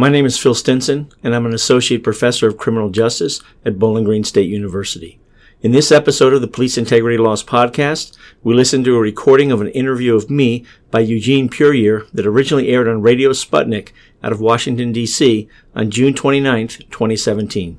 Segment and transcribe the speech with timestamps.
[0.00, 4.04] My name is Phil Stinson, and I'm an Associate Professor of Criminal Justice at Bowling
[4.04, 5.20] Green State University.
[5.60, 9.60] In this episode of the Police Integrity Lost podcast, we listen to a recording of
[9.60, 13.90] an interview of me by Eugene Puryear that originally aired on Radio Sputnik
[14.22, 15.50] out of Washington, D.C.
[15.74, 17.78] on June 29, 2017.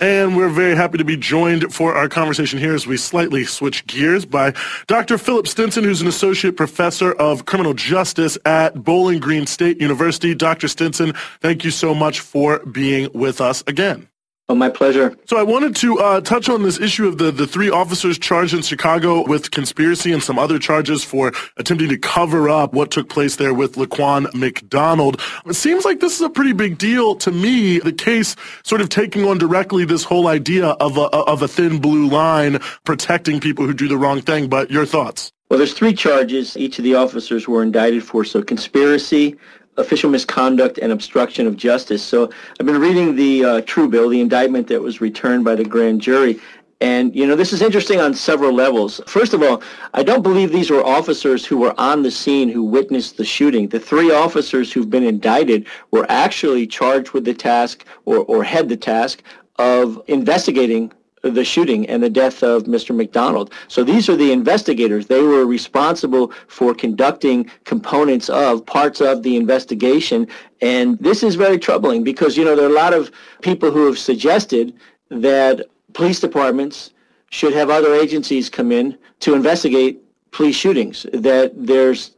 [0.00, 3.86] And we're very happy to be joined for our conversation here as we slightly switch
[3.86, 4.54] gears by
[4.86, 5.18] Dr.
[5.18, 10.34] Philip Stinson, who's an associate professor of criminal justice at Bowling Green State University.
[10.34, 10.68] Dr.
[10.68, 14.09] Stinson, thank you so much for being with us again.
[14.50, 15.16] Oh, my pleasure.
[15.26, 18.52] So I wanted to uh, touch on this issue of the, the three officers charged
[18.52, 23.08] in Chicago with conspiracy and some other charges for attempting to cover up what took
[23.08, 25.20] place there with Laquan McDonald.
[25.46, 27.78] It seems like this is a pretty big deal to me.
[27.78, 31.78] The case sort of taking on directly this whole idea of a, of a thin
[31.78, 34.48] blue line protecting people who do the wrong thing.
[34.48, 35.30] But your thoughts?
[35.48, 38.24] Well, there's three charges each of the officers were indicted for.
[38.24, 39.36] So conspiracy,
[39.76, 42.02] official misconduct and obstruction of justice.
[42.02, 45.64] So I've been reading the uh, True Bill, the indictment that was returned by the
[45.64, 46.40] grand jury.
[46.82, 49.02] And, you know, this is interesting on several levels.
[49.06, 52.62] First of all, I don't believe these were officers who were on the scene who
[52.62, 53.68] witnessed the shooting.
[53.68, 58.70] The three officers who've been indicted were actually charged with the task or, or had
[58.70, 59.22] the task
[59.56, 60.90] of investigating
[61.22, 62.94] the shooting and the death of Mr.
[62.94, 63.52] McDonald.
[63.68, 65.06] So these are the investigators.
[65.06, 70.26] They were responsible for conducting components of parts of the investigation.
[70.60, 73.10] And this is very troubling because, you know, there are a lot of
[73.42, 74.74] people who have suggested
[75.10, 76.92] that police departments
[77.30, 80.00] should have other agencies come in to investigate
[80.32, 82.12] police shootings, that there's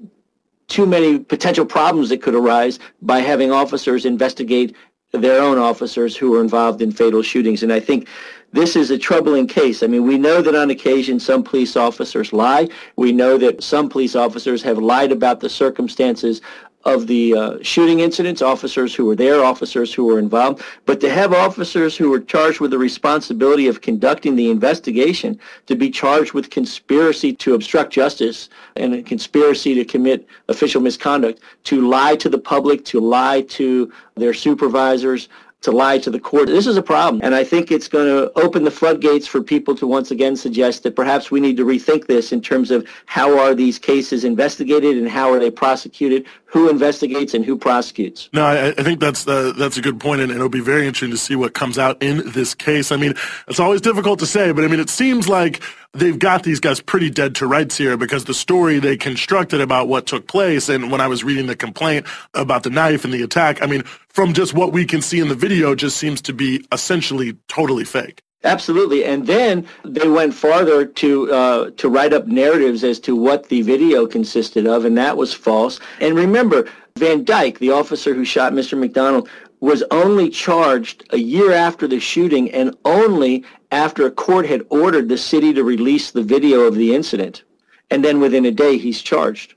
[0.68, 4.74] too many potential problems that could arise by having officers investigate
[5.12, 7.62] their own officers who were involved in fatal shootings.
[7.62, 8.08] And I think
[8.52, 9.82] this is a troubling case.
[9.82, 12.68] I mean, we know that on occasion some police officers lie.
[12.96, 16.42] We know that some police officers have lied about the circumstances
[16.84, 21.08] of the uh, shooting incidents, officers who were there, officers who were involved, but to
[21.08, 26.32] have officers who were charged with the responsibility of conducting the investigation to be charged
[26.32, 32.28] with conspiracy to obstruct justice and a conspiracy to commit official misconduct, to lie to
[32.28, 35.28] the public, to lie to their supervisors,
[35.62, 36.48] to lie to the court.
[36.48, 37.20] This is a problem.
[37.22, 40.82] And I think it's going to open the floodgates for people to once again suggest
[40.82, 44.96] that perhaps we need to rethink this in terms of how are these cases investigated
[44.96, 48.28] and how are they prosecuted, who investigates and who prosecutes.
[48.32, 51.10] No, I, I think that's uh, that's a good point, and it'll be very interesting
[51.12, 52.92] to see what comes out in this case.
[52.92, 53.14] I mean,
[53.48, 55.62] it's always difficult to say, but I mean, it seems like
[55.94, 59.88] they've got these guys pretty dead to rights here because the story they constructed about
[59.88, 63.22] what took place, and when I was reading the complaint about the knife and the
[63.22, 66.32] attack, I mean, from just what we can see in the video, just seems to
[66.32, 68.22] be essentially totally fake.
[68.44, 73.48] Absolutely, and then they went farther to uh, to write up narratives as to what
[73.48, 75.78] the video consisted of, and that was false.
[76.00, 78.76] And remember, Van Dyke, the officer who shot Mr.
[78.76, 79.28] McDonald,
[79.60, 85.08] was only charged a year after the shooting, and only after a court had ordered
[85.08, 87.42] the city to release the video of the incident.
[87.90, 89.54] And then within a day, he's charged.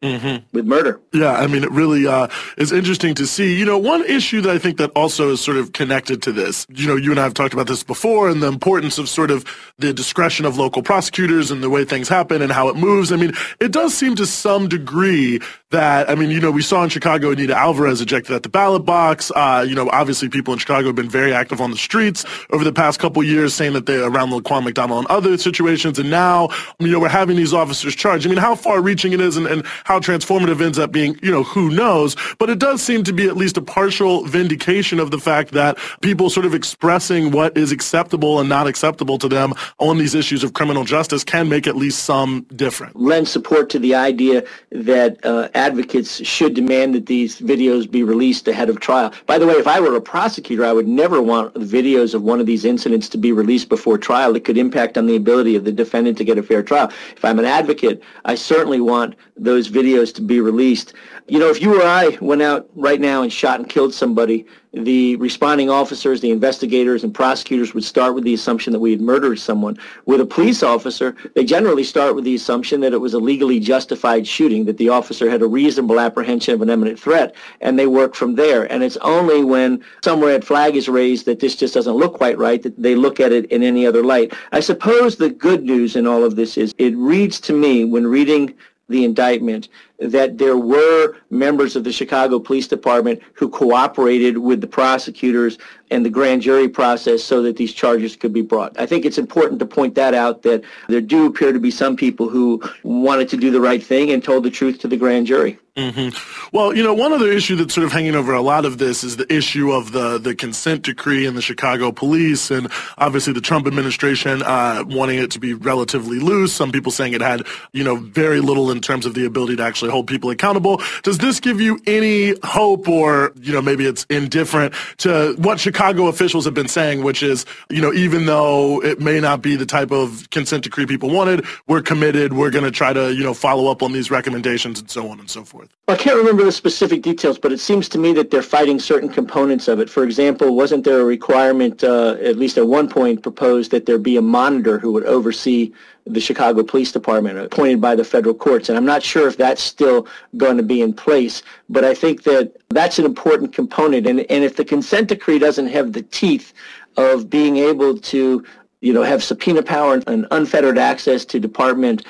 [0.00, 0.46] Mm-hmm.
[0.52, 1.00] with murder.
[1.12, 3.58] Yeah, I mean, it really uh, is interesting to see.
[3.58, 6.68] You know, one issue that I think that also is sort of connected to this.
[6.68, 9.32] You know, you and I have talked about this before, and the importance of sort
[9.32, 9.44] of
[9.78, 13.10] the discretion of local prosecutors and the way things happen and how it moves.
[13.10, 16.84] I mean, it does seem to some degree that I mean, you know, we saw
[16.84, 19.32] in Chicago Anita Alvarez ejected at the ballot box.
[19.34, 22.62] Uh, you know, obviously people in Chicago have been very active on the streets over
[22.62, 26.50] the past couple years, saying that they around Laquan McDonald and other situations, and now
[26.78, 28.26] you know we're having these officers charged.
[28.26, 31.42] I mean, how far-reaching it is, and, and how transformative ends up being, you know,
[31.42, 32.14] who knows?
[32.38, 35.78] But it does seem to be at least a partial vindication of the fact that
[36.02, 40.44] people sort of expressing what is acceptable and not acceptable to them on these issues
[40.44, 42.92] of criminal justice can make at least some difference.
[42.96, 48.46] Lend support to the idea that uh, advocates should demand that these videos be released
[48.46, 49.10] ahead of trial.
[49.24, 52.40] By the way, if I were a prosecutor, I would never want videos of one
[52.40, 54.36] of these incidents to be released before trial.
[54.36, 56.92] It could impact on the ability of the defendant to get a fair trial.
[57.16, 60.94] If I'm an advocate, I certainly want those videos to be released.
[61.28, 64.46] You know, if you or I went out right now and shot and killed somebody,
[64.72, 69.00] the responding officers, the investigators and prosecutors would start with the assumption that we had
[69.00, 69.78] murdered someone.
[70.06, 73.60] With a police officer, they generally start with the assumption that it was a legally
[73.60, 77.86] justified shooting, that the officer had a reasonable apprehension of an imminent threat, and they
[77.86, 78.70] work from there.
[78.70, 82.38] And it's only when some red flag is raised that this just doesn't look quite
[82.38, 84.34] right that they look at it in any other light.
[84.52, 88.06] I suppose the good news in all of this is it reads to me when
[88.06, 88.54] reading
[88.88, 89.68] the indictment
[89.98, 95.58] that there were members of the Chicago Police Department who cooperated with the prosecutors
[95.90, 98.78] and the grand jury process so that these charges could be brought.
[98.78, 101.96] I think it's important to point that out that there do appear to be some
[101.96, 105.26] people who wanted to do the right thing and told the truth to the grand
[105.26, 105.58] jury.
[105.78, 106.56] Mm-hmm.
[106.56, 109.04] Well, you know, one other issue that's sort of hanging over a lot of this
[109.04, 113.40] is the issue of the the consent decree in the Chicago police, and obviously the
[113.40, 116.52] Trump administration uh, wanting it to be relatively loose.
[116.52, 119.62] Some people saying it had, you know, very little in terms of the ability to
[119.62, 120.82] actually hold people accountable.
[121.04, 126.08] Does this give you any hope, or you know, maybe it's indifferent to what Chicago
[126.08, 129.66] officials have been saying, which is, you know, even though it may not be the
[129.66, 132.32] type of consent decree people wanted, we're committed.
[132.32, 135.20] We're going to try to, you know, follow up on these recommendations and so on
[135.20, 135.67] and so forth.
[135.88, 139.08] I can't remember the specific details, but it seems to me that they're fighting certain
[139.08, 139.88] components of it.
[139.88, 143.96] For example, wasn't there a requirement, uh, at least at one point, proposed that there
[143.96, 145.72] be a monitor who would oversee
[146.04, 148.68] the Chicago Police Department, appointed by the federal courts?
[148.68, 150.06] And I'm not sure if that's still
[150.36, 154.06] going to be in place, but I think that that's an important component.
[154.06, 156.52] And, and if the consent decree doesn't have the teeth
[156.98, 158.44] of being able to
[158.80, 162.04] you know, have subpoena power and unfettered access to department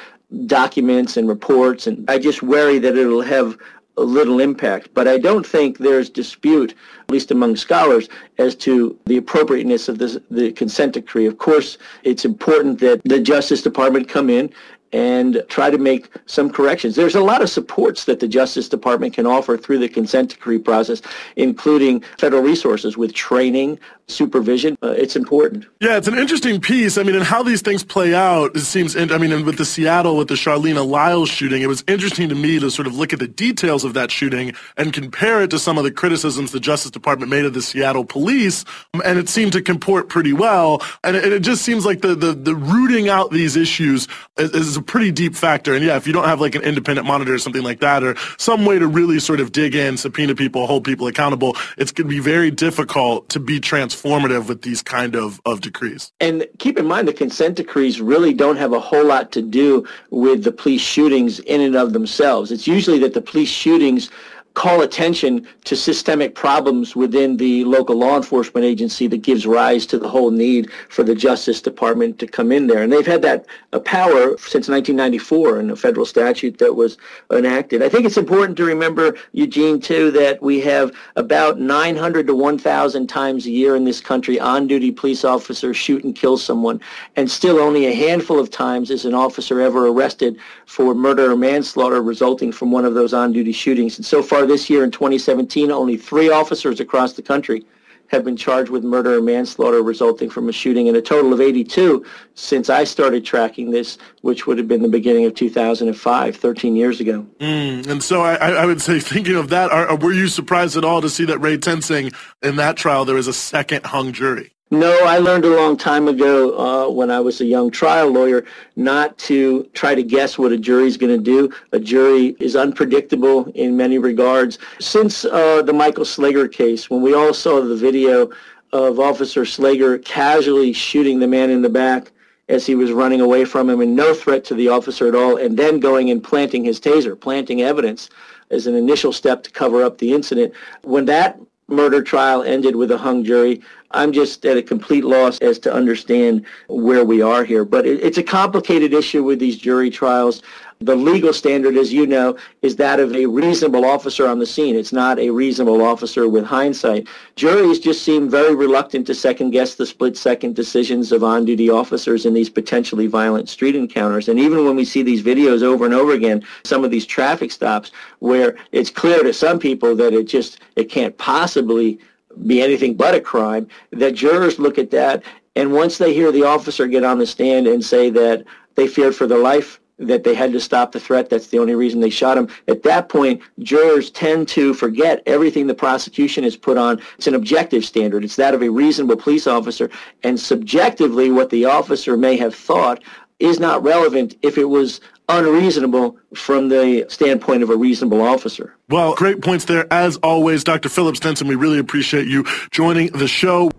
[0.46, 3.58] documents and reports, and I just worry that it'll have
[3.96, 4.90] little impact.
[4.94, 8.08] But I don't think there's dispute, at least among scholars,
[8.38, 11.26] as to the appropriateness of this, the consent decree.
[11.26, 14.52] Of course, it's important that the Justice Department come in
[14.92, 16.96] and try to make some corrections.
[16.96, 20.58] There's a lot of supports that the Justice Department can offer through the consent decree
[20.58, 21.02] process,
[21.36, 23.78] including federal resources with training,
[24.08, 24.76] supervision.
[24.82, 25.66] Uh, it's important.
[25.80, 26.98] Yeah, it's an interesting piece.
[26.98, 29.64] I mean, and how these things play out, it seems, I mean, and with the
[29.64, 33.12] Seattle, with the Charleena Lyles shooting, it was interesting to me to sort of look
[33.12, 36.60] at the details of that shooting and compare it to some of the criticisms the
[36.60, 38.64] Justice Department made of the Seattle police.
[39.04, 40.82] And it seemed to comport pretty well.
[41.04, 44.08] And it, it just seems like the, the, the rooting out these issues
[44.38, 45.74] is, is a pretty deep factor.
[45.74, 48.16] And yeah, if you don't have like an independent monitor or something like that, or
[48.38, 52.08] some way to really sort of dig in, subpoena people, hold people accountable, it's going
[52.08, 53.60] to be very difficult to be
[53.98, 56.12] transformative with these kind of, of decrees.
[56.20, 59.86] And keep in mind, the consent decrees really don't have a whole lot to do
[60.10, 62.50] with the police shootings in and of themselves.
[62.52, 64.10] It's usually that the police shootings
[64.58, 70.00] call attention to systemic problems within the local law enforcement agency that gives rise to
[70.00, 72.82] the whole need for the Justice Department to come in there.
[72.82, 76.98] And they've had that uh, power since 1994 in a federal statute that was
[77.32, 77.84] enacted.
[77.84, 83.06] I think it's important to remember, Eugene, too, that we have about 900 to 1,000
[83.06, 86.80] times a year in this country on-duty police officers shoot and kill someone,
[87.14, 91.36] and still only a handful of times is an officer ever arrested for murder or
[91.36, 93.96] manslaughter resulting from one of those on-duty shootings.
[93.98, 97.64] And so far this year in 2017, only three officers across the country
[98.08, 101.40] have been charged with murder or manslaughter resulting from a shooting, and a total of
[101.40, 102.04] 82
[102.34, 107.00] since I started tracking this, which would have been the beginning of 2005, 13 years
[107.00, 107.26] ago.
[107.38, 110.84] Mm, and so I, I, would say, thinking of that, are, were you surprised at
[110.84, 112.12] all to see that Ray Tensing,
[112.42, 114.52] in that trial, there was a second hung jury?
[114.70, 118.44] No, I learned a long time ago uh, when I was a young trial lawyer
[118.76, 121.50] not to try to guess what a jury is going to do.
[121.72, 124.58] A jury is unpredictable in many regards.
[124.78, 128.30] Since uh, the Michael Slager case, when we all saw the video
[128.74, 132.12] of Officer Slager casually shooting the man in the back
[132.50, 135.36] as he was running away from him and no threat to the officer at all,
[135.38, 138.10] and then going and planting his taser, planting evidence
[138.50, 140.52] as an initial step to cover up the incident.
[140.82, 141.38] When that
[141.68, 143.60] murder trial ended with a hung jury.
[143.92, 147.64] I'm just at a complete loss as to understand where we are here.
[147.64, 150.42] But it, it's a complicated issue with these jury trials.
[150.80, 154.76] The legal standard, as you know, is that of a reasonable officer on the scene.
[154.76, 157.08] It's not a reasonable officer with hindsight.
[157.34, 162.32] Juries just seem very reluctant to second guess the split-second decisions of on-duty officers in
[162.32, 164.28] these potentially violent street encounters.
[164.28, 167.50] And even when we see these videos over and over again, some of these traffic
[167.50, 171.98] stops where it's clear to some people that it just, it can't possibly
[172.46, 175.24] be anything but a crime, that jurors look at that
[175.56, 178.44] and once they hear the officer get on the stand and say that
[178.76, 181.28] they feared for their life that they had to stop the threat.
[181.28, 182.48] That's the only reason they shot him.
[182.68, 187.00] At that point, jurors tend to forget everything the prosecution has put on.
[187.16, 188.24] It's an objective standard.
[188.24, 189.90] It's that of a reasonable police officer.
[190.22, 193.02] And subjectively, what the officer may have thought
[193.38, 198.74] is not relevant if it was unreasonable from the standpoint of a reasonable officer.
[198.88, 199.86] Well, great points there.
[199.92, 200.88] As always, Dr.
[200.88, 203.70] Philip Stinson, we really appreciate you joining the show.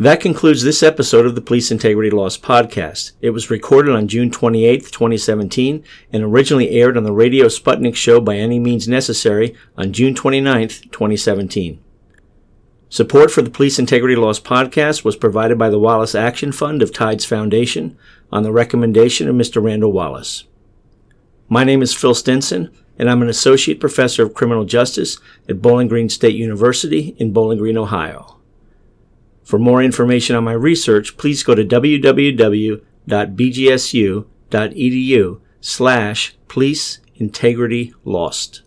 [0.00, 3.12] That concludes this episode of the Police Integrity Lost podcast.
[3.20, 8.18] It was recorded on June 28, 2017, and originally aired on the Radio Sputnik show
[8.18, 11.84] by any means necessary on June 29, 2017.
[12.88, 16.94] Support for the Police Integrity Lost podcast was provided by the Wallace Action Fund of
[16.94, 17.98] Tides Foundation
[18.32, 19.62] on the recommendation of Mr.
[19.62, 20.44] Randall Wallace.
[21.46, 25.88] My name is Phil Stinson, and I'm an Associate Professor of Criminal Justice at Bowling
[25.88, 28.39] Green State University in Bowling Green, Ohio.
[29.50, 32.80] For more information on my research, please go to www.bgsu.edu
[35.60, 38.62] slash police integrity lost.